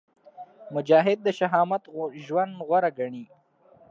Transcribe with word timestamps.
مجاهد 0.75 1.17
د 1.23 1.27
شهامت 1.37 1.83
ژوند 2.25 2.53
غوره 2.67 2.91
ګڼي. 2.99 3.25